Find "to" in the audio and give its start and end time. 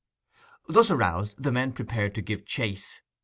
2.15-2.23